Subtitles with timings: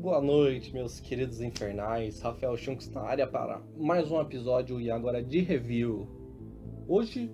[0.00, 2.20] Boa noite, meus queridos infernais.
[2.20, 6.06] Rafael Chunks na área para mais um episódio e agora de review.
[6.86, 7.32] Hoje,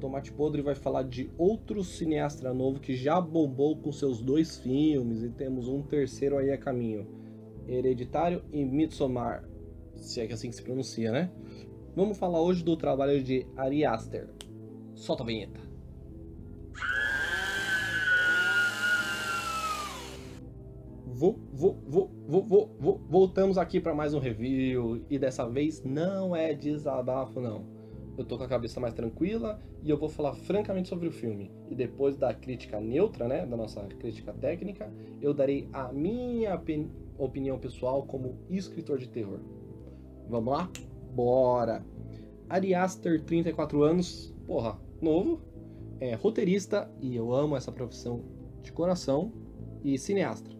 [0.00, 5.22] Tomate Podre vai falar de outro cineasta novo que já bombou com seus dois filmes
[5.24, 7.06] e temos um terceiro aí a caminho:
[7.66, 9.44] Hereditário e Midsommar.
[9.96, 11.30] Se é que é assim que se pronuncia, né?
[11.94, 14.30] Vamos falar hoje do trabalho de Ari Aster.
[14.94, 15.65] Solta a vinheta.
[21.16, 23.00] Vou, vou, vou, vou, vou.
[23.08, 27.64] Voltamos aqui para mais um review e dessa vez não é desabafo não.
[28.18, 31.50] Eu tô com a cabeça mais tranquila e eu vou falar francamente sobre o filme.
[31.70, 36.62] E depois da crítica neutra, né, da nossa crítica técnica, eu darei a minha
[37.16, 39.40] opinião pessoal como escritor de terror.
[40.28, 40.70] Vamos lá?
[41.14, 41.82] Bora!
[42.46, 45.40] Ari Aster, 34 anos, porra, novo,
[45.98, 48.22] é roteirista e eu amo essa profissão
[48.62, 49.32] de coração
[49.82, 50.55] e cineasta.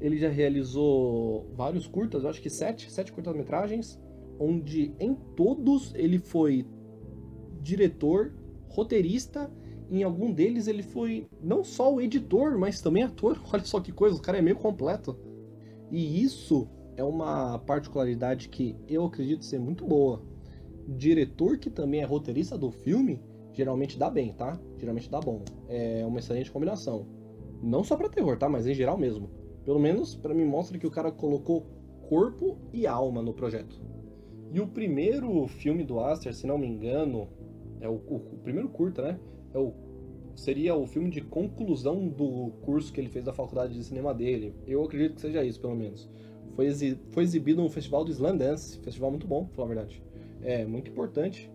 [0.00, 4.00] Ele já realizou vários curtas, acho que sete, sete curtas-metragens,
[4.38, 6.64] onde em todos ele foi
[7.60, 8.32] diretor,
[8.68, 9.50] roteirista,
[9.90, 13.40] em algum deles ele foi não só o editor, mas também ator.
[13.52, 15.18] Olha só que coisa, o cara é meio completo.
[15.90, 20.22] E isso é uma particularidade que eu acredito ser muito boa.
[20.86, 24.58] Diretor que também é roteirista do filme, geralmente dá bem, tá?
[24.78, 25.42] Geralmente dá bom.
[25.68, 27.06] É uma excelente combinação.
[27.62, 28.48] Não só para terror, tá?
[28.48, 29.30] Mas em geral mesmo.
[29.68, 31.66] Pelo menos para mim mostra que o cara colocou
[32.08, 33.78] corpo e alma no projeto.
[34.50, 37.28] E o primeiro filme do Aster, se não me engano,
[37.78, 39.20] é o, o, o primeiro curta, né?
[39.52, 39.74] É o,
[40.34, 44.54] seria o filme de conclusão do curso que ele fez da faculdade de cinema dele.
[44.66, 46.10] Eu acredito que seja isso, pelo menos.
[46.56, 50.02] Foi, exi foi exibido no festival do Slandance, festival muito bom, pra falar a verdade.
[50.40, 51.52] É muito importante.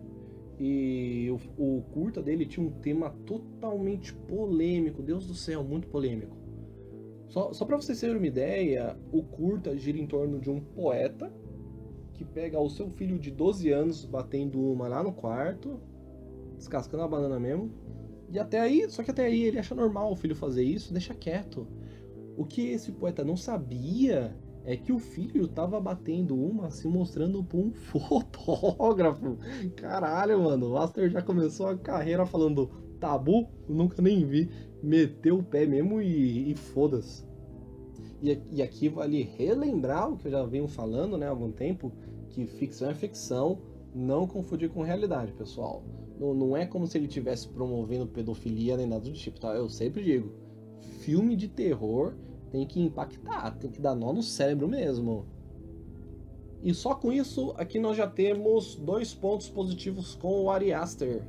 [0.59, 6.42] E o, o curta dele tinha um tema totalmente polêmico, Deus do céu, muito polêmico.
[7.33, 11.33] Só, só para vocês terem uma ideia, o curta gira em torno de um poeta
[12.13, 15.79] que pega o seu filho de 12 anos batendo uma lá no quarto,
[16.55, 17.71] descascando a banana mesmo.
[18.29, 21.15] E até aí, só que até aí ele acha normal o filho fazer isso, deixa
[21.15, 21.67] quieto.
[22.37, 27.43] O que esse poeta não sabia é que o filho tava batendo uma se mostrando
[27.43, 29.39] pra um fotógrafo.
[29.75, 32.69] Caralho, mano, o Aster já começou a carreira falando
[32.99, 34.51] tabu, nunca nem vi.
[34.83, 37.25] Meteu o pé mesmo e, e foda-se.
[38.21, 41.91] E, e, aqui vale relembrar o que eu já venho falando né, há algum tempo,
[42.29, 43.59] que ficção é ficção,
[43.95, 45.83] não confundir com realidade, pessoal.
[46.19, 49.53] Não, não é como se ele estivesse promovendo pedofilia nem nada do tipo, tá?
[49.55, 50.31] Eu sempre digo,
[50.99, 52.13] filme de terror
[52.51, 55.25] tem que impactar, tem que dar nó no cérebro mesmo.
[56.63, 61.27] E só com isso, aqui nós já temos dois pontos positivos com o Ari Aster.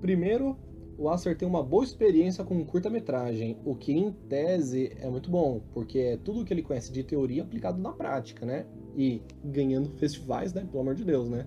[0.00, 0.56] Primeiro,
[0.96, 5.60] o Acer tem uma boa experiência com curta-metragem, o que em tese é muito bom,
[5.72, 8.66] porque é tudo que ele conhece de teoria aplicado na prática, né?
[8.96, 10.64] E ganhando festivais, né?
[10.64, 11.46] Pelo amor de Deus, né?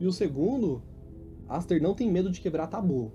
[0.00, 0.82] E o segundo,
[1.48, 3.12] Aster não tem medo de quebrar tabu.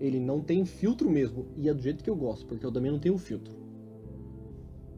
[0.00, 2.90] Ele não tem filtro mesmo, e é do jeito que eu gosto, porque eu também
[2.90, 3.62] não tenho filtro.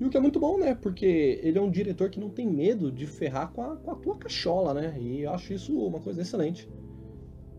[0.00, 0.74] E o que é muito bom, né?
[0.74, 3.94] Porque ele é um diretor que não tem medo de ferrar com a, com a
[3.94, 4.96] tua cachola, né?
[4.98, 6.68] E eu acho isso uma coisa excelente.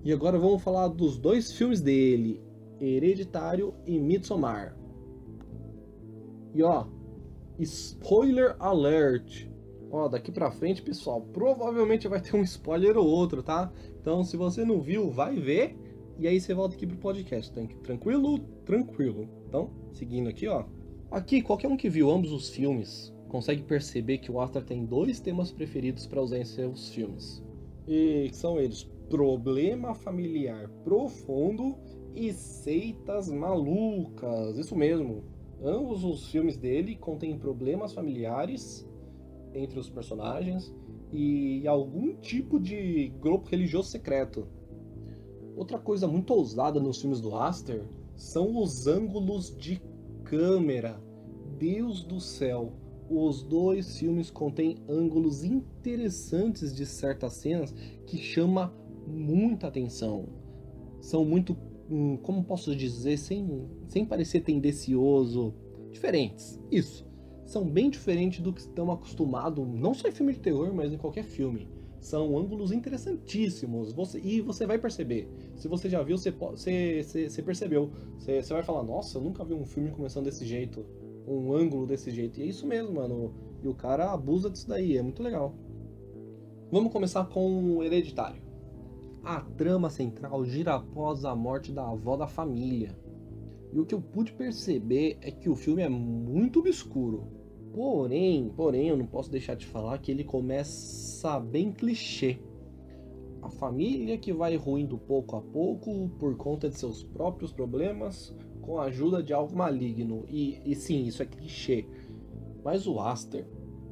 [0.05, 2.39] E agora vamos falar dos dois filmes dele,
[2.79, 4.77] Hereditário e Midsommar.
[6.53, 6.85] E ó,
[7.57, 9.47] spoiler alert.
[9.89, 13.73] Ó, daqui pra frente, pessoal, provavelmente vai ter um spoiler ou outro, tá?
[13.99, 15.75] Então, se você não viu, vai ver.
[16.19, 17.51] E aí você volta aqui pro podcast.
[17.51, 17.61] Tá?
[17.81, 18.37] Tranquilo?
[18.63, 19.27] Tranquilo.
[19.47, 20.65] Então, seguindo aqui, ó.
[21.09, 25.19] Aqui, qualquer um que viu ambos os filmes consegue perceber que o Astor tem dois
[25.19, 27.43] temas preferidos para usar em seus filmes.
[27.87, 31.77] E são eles problema familiar profundo
[32.13, 34.57] e seitas malucas.
[34.57, 35.23] Isso mesmo.
[35.61, 38.87] Ambos os filmes dele contêm problemas familiares
[39.53, 40.73] entre os personagens
[41.11, 44.47] e algum tipo de grupo religioso secreto.
[45.55, 49.81] Outra coisa muito ousada nos filmes do Aster são os ângulos de
[50.23, 51.01] câmera.
[51.57, 52.73] Deus do céu,
[53.09, 57.71] os dois filmes contêm ângulos interessantes de certas cenas
[58.05, 58.73] que chama
[59.07, 60.25] muita atenção.
[61.01, 61.55] São muito,
[61.89, 65.53] hum, como posso dizer, sem, sem parecer tendencioso,
[65.91, 66.59] diferentes.
[66.71, 67.05] Isso.
[67.45, 70.97] São bem diferentes do que estão acostumados, não só em filme de terror, mas em
[70.97, 71.67] qualquer filme.
[71.99, 73.91] São ângulos interessantíssimos.
[73.93, 75.27] Você, e você vai perceber.
[75.55, 77.91] Se você já viu, você, você, você, você percebeu.
[78.19, 80.85] Você, você vai falar, nossa, eu nunca vi um filme começando desse jeito.
[81.27, 82.39] Um ângulo desse jeito.
[82.39, 83.33] E é isso mesmo, mano.
[83.63, 84.97] E o cara abusa disso daí.
[84.97, 85.55] É muito legal.
[86.71, 88.44] Vamos começar com o Hereditário.
[89.25, 92.95] A trama central gira após a morte da avó da família.
[93.73, 97.23] E o que eu pude perceber é que o filme é muito obscuro.
[97.73, 102.37] Porém, porém, eu não posso deixar de falar que ele começa bem clichê.
[103.41, 108.31] A família que vai ruindo pouco a pouco por conta de seus próprios problemas,
[108.61, 110.23] com a ajuda de algo maligno.
[110.29, 111.87] E, e sim, isso é clichê.
[112.63, 113.47] Mas o Aster,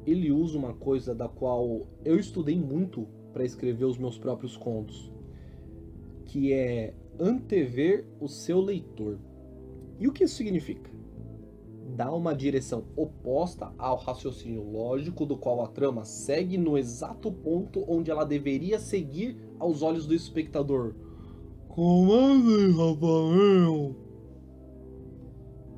[0.06, 5.12] ele usa uma coisa da qual eu estudei muito para escrever os meus próprios contos,
[6.34, 9.20] que é antever o seu leitor.
[10.00, 10.90] E o que isso significa?
[11.94, 17.84] Dar uma direção oposta ao raciocínio lógico do qual a trama segue no exato ponto
[17.86, 20.96] onde ela deveria seguir aos olhos do espectador.
[21.68, 23.94] Como assim, Rafael?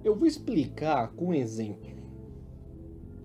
[0.02, 1.90] Eu vou explicar com um exemplo.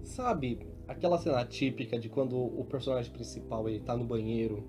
[0.03, 4.65] Sabe aquela cena típica de quando o personagem principal ele tá no banheiro,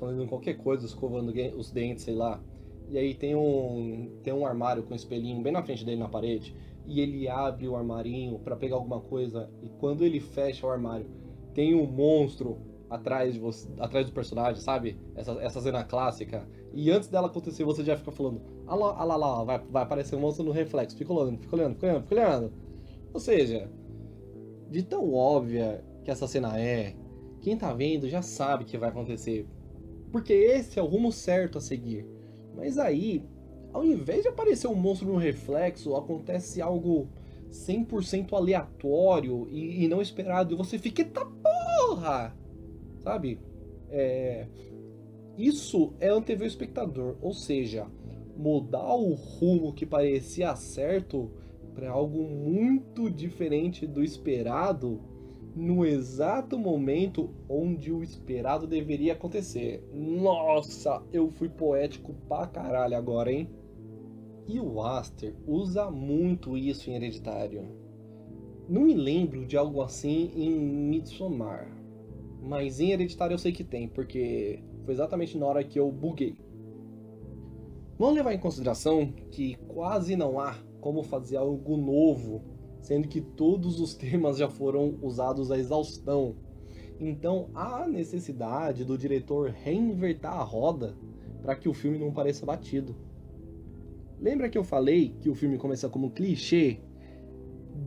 [0.00, 2.42] falando qualquer coisa, escovando os dentes, sei lá,
[2.88, 6.08] e aí tem um tem um armário com um espelhinho bem na frente dele na
[6.08, 6.56] parede,
[6.86, 11.06] e ele abre o armarinho para pegar alguma coisa, e quando ele fecha o armário,
[11.54, 12.58] tem um monstro
[12.88, 14.98] atrás de você, atrás do personagem, sabe?
[15.14, 16.48] Essa, essa cena clássica.
[16.74, 19.82] E antes dela acontecer, você já fica falando, ah lá, ah lá, lá vai, vai
[19.84, 20.96] aparecer um monstro no reflexo.
[20.96, 22.52] Fica olhando, fica olhando, fica olhando, fica olhando.
[23.14, 23.70] Ou seja,
[24.68, 26.96] de tão óbvia que essa cena é,
[27.40, 29.46] quem tá vendo já sabe que vai acontecer.
[30.10, 32.06] Porque esse é o rumo certo a seguir.
[32.54, 33.22] Mas aí,
[33.72, 37.08] ao invés de aparecer um monstro no reflexo, acontece algo
[37.50, 40.54] 100% aleatório e, e, não esperado.
[40.54, 42.36] E você fica, eita porra!
[42.98, 43.40] Sabe?
[43.88, 44.46] É...
[45.38, 47.16] Isso é antever o espectador.
[47.20, 47.86] Ou seja,
[48.36, 51.30] mudar o rumo que parecia certo
[51.74, 55.00] para algo muito diferente do esperado
[55.54, 59.84] no exato momento onde o esperado deveria acontecer.
[59.92, 63.48] Nossa, eu fui poético pra caralho agora, hein?
[64.46, 67.68] E o Aster usa muito isso em Hereditário.
[68.68, 71.68] Não me lembro de algo assim em Midsommar,
[72.42, 76.36] mas em Hereditário eu sei que tem, porque foi exatamente na hora que eu buguei.
[77.98, 82.42] Vamos levar em consideração que quase não há como fazer algo novo,
[82.80, 86.36] sendo que todos os temas já foram usados à exaustão.
[86.98, 90.94] Então há necessidade do diretor reinvertar a roda
[91.40, 92.94] para que o filme não pareça batido.
[94.20, 96.78] Lembra que eu falei que o filme começa como clichê?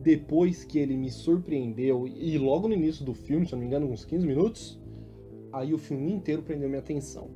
[0.02, 3.86] Depois que ele me surpreendeu, e logo no início do filme, se não me engano,
[3.86, 4.80] uns 15 minutos,
[5.52, 7.30] aí o filme inteiro prendeu minha atenção.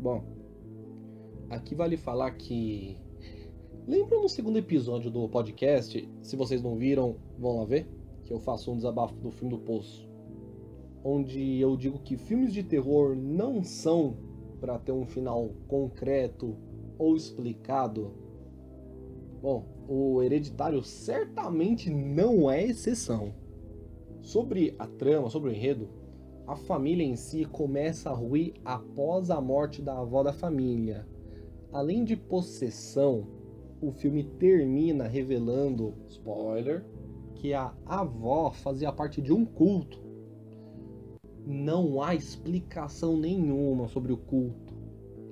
[0.00, 0.24] Bom,
[1.50, 2.96] aqui vale falar que
[3.86, 7.86] Lembra no segundo episódio do podcast, se vocês não viram, vão lá ver,
[8.24, 10.08] que eu faço um desabafo do filme do Poço,
[11.04, 14.16] onde eu digo que filmes de terror não são
[14.58, 16.56] para ter um final concreto
[16.96, 18.12] ou explicado.
[19.42, 23.34] Bom, o Hereditário certamente não é exceção.
[24.22, 25.90] Sobre a trama, sobre o enredo,
[26.46, 31.06] a família em si começa a ruir após a morte da avó da família.
[31.70, 33.43] Além de possessão,
[33.86, 36.84] o filme termina revelando, spoiler,
[37.34, 40.02] que a avó fazia parte de um culto.
[41.46, 44.72] Não há explicação nenhuma sobre o culto.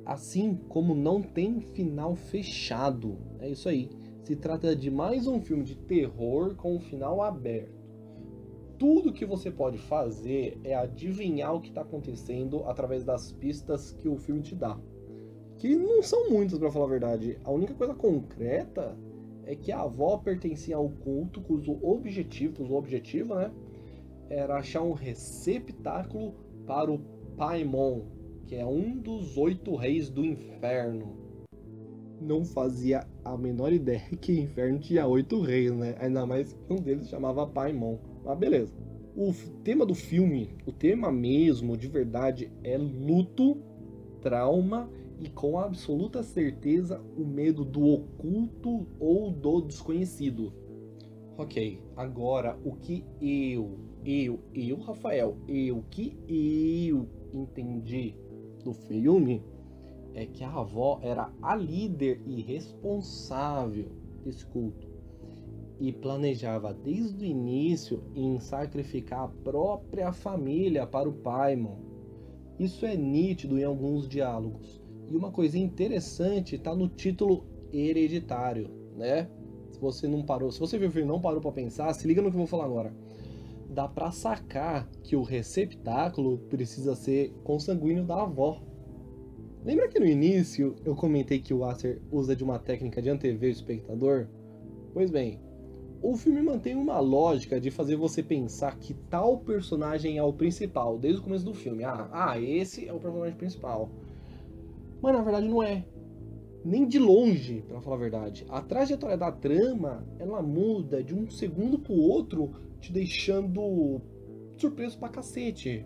[0.05, 3.17] Assim como não tem final fechado.
[3.41, 3.89] É isso aí.
[4.23, 7.81] Se trata de mais um filme de terror com um final aberto.
[8.79, 14.09] Tudo que você pode fazer é adivinhar o que está acontecendo através das pistas que
[14.09, 14.79] o filme te dá
[15.63, 17.39] que não são muitas para falar a verdade.
[17.45, 18.99] A única coisa concreta
[19.47, 23.49] é que a avó pertencia ao culto cujo objetivo, cujo objetivo, né,
[24.29, 26.35] era achar um receptáculo
[26.67, 26.99] para o
[27.37, 28.03] Paimon,
[28.45, 31.17] que é um dos oito reis do inferno.
[32.21, 35.95] Não fazia a menor ideia que o inferno tinha oito reis, né?
[36.01, 37.99] Ainda mais que um deles chamava Paimon.
[38.25, 38.75] Mas beleza.
[39.15, 43.63] O tema do filme, o tema mesmo, de verdade, é luto,
[44.21, 44.91] trauma
[45.21, 50.53] e com absoluta certeza o medo do oculto ou do desconhecido.
[51.39, 58.15] Ok, agora o que eu, eu, eu, Rafael, eu, que eu entendi
[58.63, 59.43] do filme
[60.15, 63.89] é que a avó era a líder e responsável
[64.25, 64.93] desse culto
[65.81, 71.77] e planejava desde o início em sacrificar a própria família para o Paimon.
[72.59, 74.82] Isso é nítido em alguns diálogos.
[75.13, 79.29] E uma coisinha interessante está no título hereditário, né?
[79.71, 82.09] Se você não parou, se você viu o filme e não parou para pensar, se
[82.09, 82.95] liga no que eu vou falar agora.
[83.69, 88.63] Dá para sacar que o receptáculo precisa ser consanguíneo da avó.
[89.63, 93.51] Lembra que no início eu comentei que o Acer usa de uma técnica de antever
[93.51, 94.29] o espectador?
[94.95, 95.39] Pois bem,
[96.01, 100.99] o filme mantém uma lógica de fazer você pensar que tal personagem é o principal,
[100.99, 101.85] desde o começo do filme.
[101.85, 103.91] Ah, ah esse é o personagem principal.
[105.03, 105.85] Mas na verdade não é.
[106.65, 108.47] Nem de longe, pra falar a verdade.
[108.49, 114.01] A trajetória da trama, ela muda de um segundo pro outro, te deixando
[114.57, 115.85] surpreso pra cacete.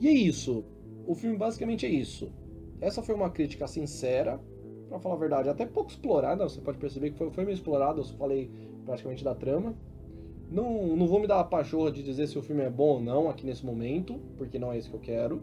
[0.00, 0.64] E é isso.
[1.06, 2.32] O filme basicamente é isso.
[2.80, 4.40] Essa foi uma crítica sincera,
[4.88, 6.48] para falar a verdade, até pouco explorada.
[6.48, 8.00] Você pode perceber que foi, foi meio explorada.
[8.00, 8.50] Eu falei
[8.86, 9.74] praticamente da trama.
[10.50, 13.00] Não, não vou me dar a pachorra de dizer se o filme é bom ou
[13.00, 15.42] não aqui nesse momento, porque não é isso que eu quero.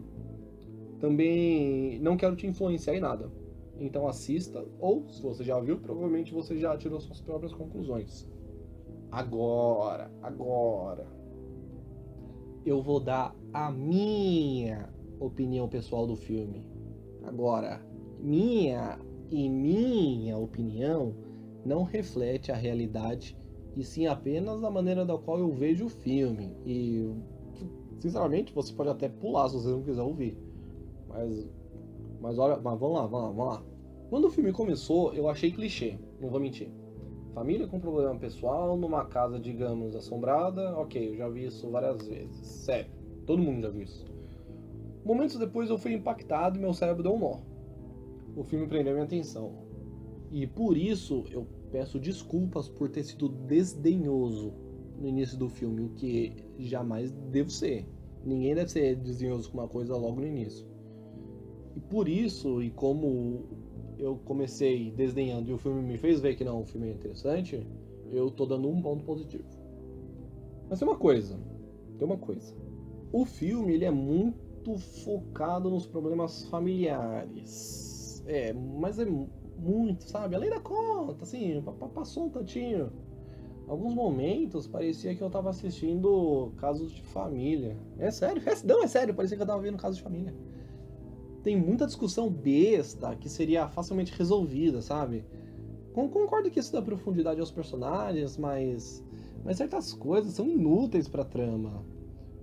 [1.04, 3.30] Também não quero te influenciar em nada.
[3.78, 8.26] Então assista, ou se você já viu, provavelmente você já tirou suas próprias conclusões.
[9.12, 11.06] Agora, agora,
[12.64, 14.88] eu vou dar a minha
[15.20, 16.66] opinião pessoal do filme.
[17.22, 17.84] Agora,
[18.18, 18.98] minha
[19.30, 21.14] e minha opinião
[21.66, 23.36] não reflete a realidade
[23.76, 26.56] e sim apenas a maneira da qual eu vejo o filme.
[26.64, 27.14] E
[27.98, 30.53] sinceramente, você pode até pular se você não quiser ouvir.
[31.08, 31.48] Mas
[32.24, 33.62] mas olha, mas vamos lá, vamos lá, vamos lá.
[34.08, 36.70] Quando o filme começou, eu achei clichê, não vou mentir.
[37.34, 40.74] Família com problema pessoal numa casa, digamos, assombrada.
[40.78, 42.46] OK, eu já vi isso várias vezes.
[42.46, 42.90] Sério,
[43.26, 44.06] todo mundo já viu isso.
[45.04, 47.40] Momentos depois eu fui impactado e meu cérebro deu um nó.
[48.34, 49.52] O filme prendeu minha atenção.
[50.30, 54.54] E por isso eu peço desculpas por ter sido desdenhoso
[54.98, 57.86] no início do filme, o que jamais devo ser.
[58.24, 60.73] Ninguém deve ser desdenhoso com uma coisa logo no início.
[61.76, 63.44] E por isso, e como
[63.98, 67.66] eu comecei desdenhando e o filme me fez ver que não, o filme é interessante,
[68.12, 69.44] eu tô dando um ponto positivo.
[70.68, 71.38] Mas tem uma coisa,
[71.98, 72.54] tem uma coisa.
[73.12, 78.22] O filme ele é muito focado nos problemas familiares.
[78.26, 79.06] É, mas é
[79.58, 80.34] muito, sabe?
[80.34, 81.62] Além da conta, assim,
[81.94, 82.90] passou um tantinho.
[83.66, 87.76] Alguns momentos parecia que eu tava assistindo casos de família.
[87.98, 90.34] É sério, é, não, é sério, parecia que eu tava vendo casos de família.
[91.44, 95.26] Tem muita discussão besta que seria facilmente resolvida, sabe?
[95.92, 99.04] Concordo que isso dá profundidade aos personagens, mas,
[99.44, 101.84] mas certas coisas são inúteis pra trama.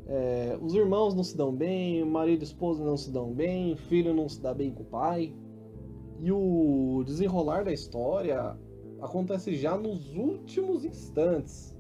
[0.06, 4.14] É, os irmãos não se dão bem, marido e esposa não se dão bem, filho
[4.14, 5.34] não se dá bem com o pai.
[6.20, 8.56] E o desenrolar da história
[9.02, 11.76] acontece já nos últimos instantes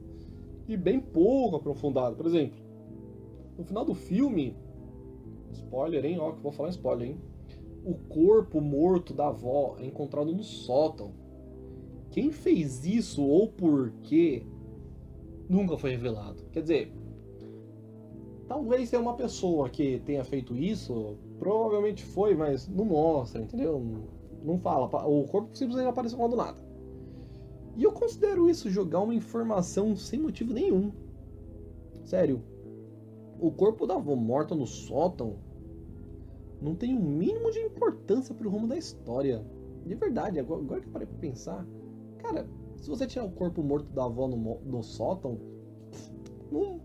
[0.67, 2.15] e bem pouco aprofundado.
[2.15, 2.59] Por exemplo,
[3.57, 4.57] no final do filme,
[5.53, 6.19] spoiler, hein?
[6.19, 7.21] Ó, que vou falar spoiler, hein?
[7.83, 11.13] O corpo morto da avó é encontrado no sótão.
[12.11, 14.45] Quem fez isso ou por quê
[15.49, 16.43] nunca foi revelado.
[16.51, 16.93] Quer dizer,
[18.47, 23.81] talvez seja uma pessoa que tenha feito isso, provavelmente foi, mas não mostra, entendeu?
[24.43, 24.85] Não fala.
[25.07, 26.61] O corpo simplesmente apareceu lá do nada.
[27.77, 30.91] E eu considero isso jogar uma informação sem motivo nenhum.
[32.03, 32.43] Sério.
[33.41, 35.37] O corpo da avó morta no sótão
[36.61, 39.43] não tem o um mínimo de importância pro rumo da história.
[39.83, 41.65] De verdade, agora, que eu parei pra pensar.
[42.19, 45.39] Cara, se você tirar o corpo morto da avó no, no sótão.
[46.51, 46.79] Não,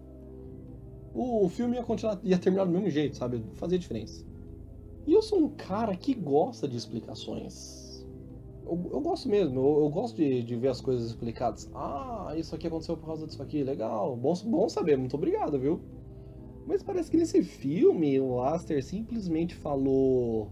[1.13, 3.45] o filme ia continuar, ia terminar do mesmo jeito, sabe?
[3.57, 4.25] Fazia diferença.
[5.07, 8.07] E eu sou um cara que gosta de explicações.
[8.65, 11.71] Eu, eu gosto mesmo, eu, eu gosto de, de, ver as coisas explicadas.
[11.75, 14.17] Ah, isso aqui aconteceu por causa disso aqui, legal.
[14.17, 15.81] Bom, bom saber, muito obrigado, viu?
[16.67, 20.51] Mas parece que nesse filme o Aster simplesmente falou.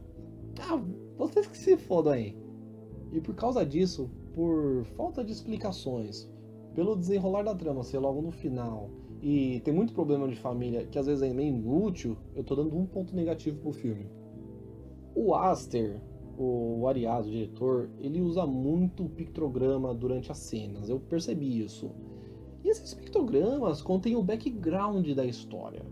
[0.60, 0.80] Ah,
[1.18, 2.36] vocês que se fodam aí.
[3.12, 6.30] E por causa disso, por falta de explicações,
[6.74, 8.90] pelo desenrolar da trama ser logo no final,
[9.22, 12.76] e tem muito problema de família que às vezes é meio inútil, eu tô dando
[12.76, 14.06] um ponto negativo pro filme.
[15.14, 16.00] O Aster,
[16.36, 21.90] o Arias, o diretor, ele usa muito pictograma durante as cenas, eu percebi isso.
[22.64, 25.84] E esses pictogramas contêm o background da história.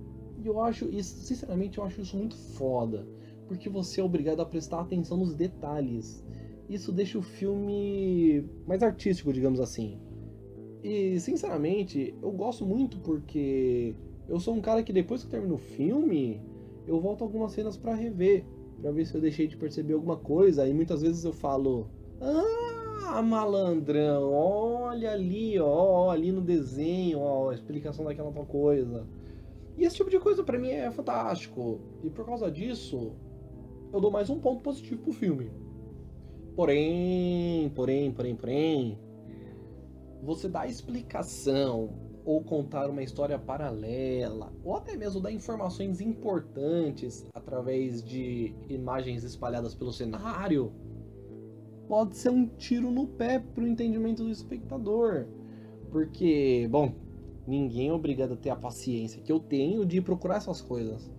[0.42, 3.06] E eu acho isso, sinceramente, eu acho isso muito foda,
[3.46, 6.24] porque você é obrigado a prestar atenção nos detalhes.
[6.68, 10.00] Isso deixa o filme mais artístico, digamos assim.
[10.82, 13.94] E, sinceramente, eu gosto muito porque
[14.28, 16.40] eu sou um cara que depois que termino o filme,
[16.86, 18.44] eu volto algumas cenas para rever
[18.82, 20.66] para ver se eu deixei de perceber alguma coisa.
[20.66, 21.88] E muitas vezes eu falo:
[22.20, 29.06] Ah, malandrão, olha ali, ó, ali no desenho, ó, a explicação daquela tal coisa.
[29.76, 31.80] E esse tipo de coisa para mim é fantástico.
[32.02, 33.14] E por causa disso,
[33.92, 35.50] eu dou mais um ponto positivo pro filme.
[36.54, 38.98] Porém, porém, porém, porém,
[40.22, 41.90] você dá explicação
[42.24, 49.74] ou contar uma história paralela, ou até mesmo dar informações importantes através de imagens espalhadas
[49.74, 50.72] pelo cenário,
[51.88, 55.26] pode ser um tiro no pé para o entendimento do espectador.
[55.90, 56.94] Porque, bom,
[57.46, 61.10] ninguém é obrigado a ter a paciência que eu tenho de procurar essas coisas.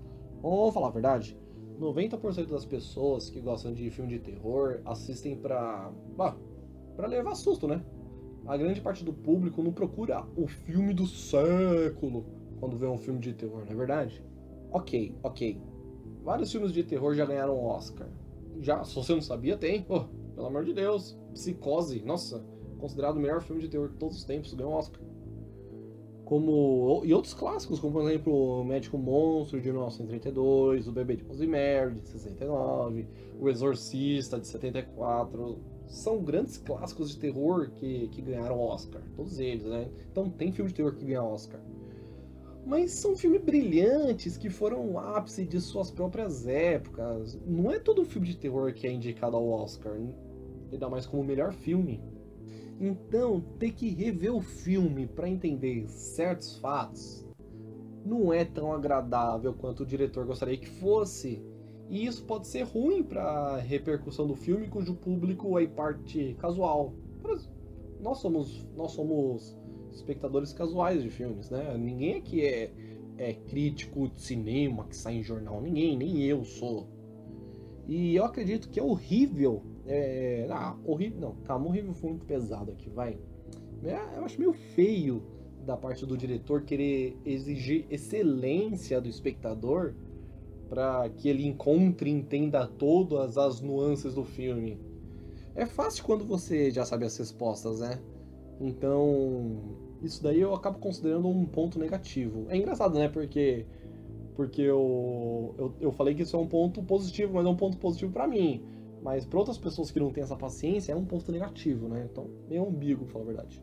[0.41, 1.37] Vamos falar a verdade?
[1.79, 5.91] 90% das pessoas que gostam de filme de terror assistem pra.
[6.15, 6.35] Bah,
[6.95, 7.83] pra levar susto, né?
[8.45, 12.25] A grande parte do público não procura o filme do século
[12.59, 14.23] quando vê um filme de terror, não é verdade?
[14.71, 15.61] Ok, ok.
[16.23, 18.07] Vários filmes de terror já ganharam Oscar.
[18.59, 19.83] Já, se você não sabia, tem.
[19.83, 21.17] Pelo amor de Deus.
[21.33, 22.45] Psicose, nossa,
[22.79, 25.01] considerado o melhor filme de terror de todos os tempos, ganhou Oscar.
[26.25, 31.23] Como, e outros clássicos, como por exemplo O Médico Monstro de 1932, O Bebê de
[31.23, 33.07] Rosemary de 69,
[33.39, 35.59] O Exorcista de 74.
[35.87, 39.89] São grandes clássicos de terror que, que ganharam Oscar, todos eles, né?
[40.11, 41.59] Então tem filme de terror que ganha Oscar.
[42.65, 47.37] Mas são filmes brilhantes que foram o ápice de suas próprias épocas.
[47.45, 49.93] Não é todo filme de terror que é indicado ao Oscar,
[50.71, 52.01] ainda mais como melhor filme.
[52.79, 57.25] Então, ter que rever o filme para entender certos fatos
[58.05, 61.41] não é tão agradável quanto o diretor gostaria que fosse.
[61.89, 66.93] E isso pode ser ruim para a repercussão do filme, cujo público é parte casual.
[68.01, 69.57] Nós somos, nós somos
[69.91, 71.77] espectadores casuais de filmes, né?
[71.77, 72.73] Ninguém aqui é,
[73.17, 76.89] é crítico de cinema que sai em jornal, ninguém, nem eu sou.
[77.87, 81.19] E eu acredito que é horrível é, ah, horrível.
[81.19, 83.17] Não, calma, horrível foi muito pesado aqui, vai.
[83.83, 85.23] É, eu acho meio feio
[85.65, 89.93] da parte do diretor querer exigir excelência do espectador
[90.69, 94.79] para que ele encontre e entenda todas as nuances do filme.
[95.55, 97.99] É fácil quando você já sabe as respostas, né?
[98.59, 102.45] Então, isso daí eu acabo considerando um ponto negativo.
[102.49, 103.07] É engraçado, né?
[103.07, 103.65] Porque
[104.35, 107.77] porque eu, eu, eu falei que isso é um ponto positivo, mas é um ponto
[107.77, 108.63] positivo para mim.
[109.03, 112.07] Mas para outras pessoas que não têm essa paciência, é um ponto negativo, né?
[112.09, 113.61] Então, meio pra falar a verdade.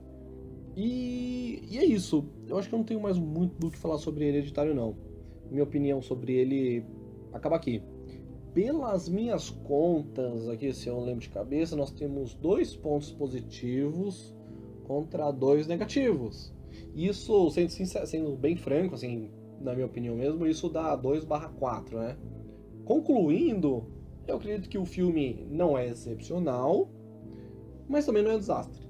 [0.76, 2.28] E, e é isso.
[2.46, 4.94] Eu acho que eu não tenho mais muito do que falar sobre Hereditário, não.
[5.50, 6.84] Minha opinião sobre ele
[7.32, 7.82] acaba aqui.
[8.52, 14.36] Pelas minhas contas, aqui, se eu lembro de cabeça, nós temos dois pontos positivos
[14.84, 16.52] contra dois negativos.
[16.94, 21.48] Isso, sendo, sincero, sendo bem franco, assim, na minha opinião mesmo, isso dá 2 barra
[21.48, 22.16] 4, né?
[22.84, 23.86] Concluindo,
[24.30, 26.90] eu acredito que o filme não é excepcional,
[27.88, 28.88] mas também não é um desastre.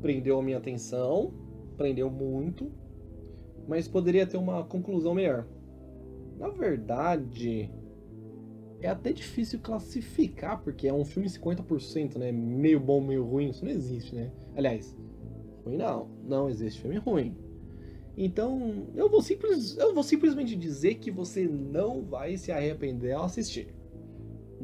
[0.00, 1.32] Prendeu a minha atenção,
[1.76, 2.70] prendeu muito,
[3.66, 5.46] mas poderia ter uma conclusão melhor.
[6.38, 7.70] Na verdade,
[8.80, 12.30] é até difícil classificar, porque é um filme 50%, né?
[12.30, 14.30] Meio bom, meio ruim, isso não existe, né?
[14.54, 14.94] Aliás,
[15.64, 17.34] ruim não, não existe filme ruim.
[18.16, 23.24] Então, eu vou, simples, eu vou simplesmente dizer que você não vai se arrepender ao
[23.24, 23.74] assistir.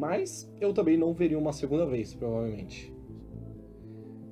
[0.01, 2.91] Mas eu também não veria uma segunda vez, provavelmente.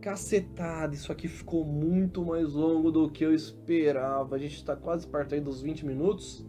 [0.00, 4.35] Cacetada, isso aqui ficou muito mais longo do que eu esperava.
[4.35, 6.42] A gente tá quase aí dos 20 minutos.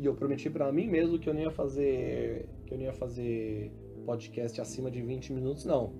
[0.00, 2.48] E eu prometi para mim mesmo que eu não ia fazer.
[2.64, 3.70] que eu não ia fazer
[4.06, 5.92] podcast acima de 20 minutos, não.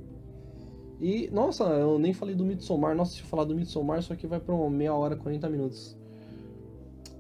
[0.99, 2.97] E, nossa, eu nem falei do Midsommar.
[2.97, 5.95] Nossa, se eu falar do Midsommar, isso aqui vai pra uma meia hora, 40 minutos.